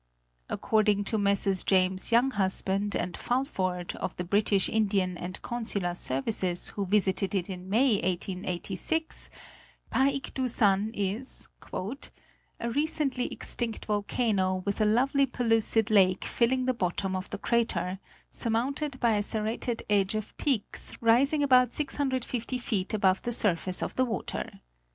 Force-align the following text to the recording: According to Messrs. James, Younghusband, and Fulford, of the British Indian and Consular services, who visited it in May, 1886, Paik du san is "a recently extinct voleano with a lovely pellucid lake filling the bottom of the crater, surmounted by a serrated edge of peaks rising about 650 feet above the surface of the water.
According 0.49 1.03
to 1.03 1.19
Messrs. 1.19 1.63
James, 1.63 2.09
Younghusband, 2.09 2.95
and 2.95 3.15
Fulford, 3.15 3.93
of 3.97 4.15
the 4.15 4.23
British 4.23 4.67
Indian 4.67 5.15
and 5.15 5.39
Consular 5.43 5.93
services, 5.93 6.69
who 6.69 6.87
visited 6.87 7.35
it 7.35 7.51
in 7.51 7.69
May, 7.69 7.97
1886, 8.01 9.29
Paik 9.91 10.33
du 10.33 10.47
san 10.47 10.89
is 10.95 11.49
"a 11.71 12.71
recently 12.71 13.27
extinct 13.27 13.85
voleano 13.85 14.65
with 14.65 14.81
a 14.81 14.85
lovely 14.85 15.27
pellucid 15.27 15.91
lake 15.91 16.25
filling 16.25 16.65
the 16.65 16.73
bottom 16.73 17.15
of 17.15 17.29
the 17.29 17.37
crater, 17.37 17.99
surmounted 18.31 18.99
by 18.99 19.11
a 19.13 19.21
serrated 19.21 19.83
edge 19.87 20.15
of 20.15 20.35
peaks 20.37 20.97
rising 20.99 21.43
about 21.43 21.75
650 21.75 22.57
feet 22.57 22.95
above 22.95 23.21
the 23.21 23.31
surface 23.31 23.83
of 23.83 23.95
the 23.95 24.05
water. 24.05 24.61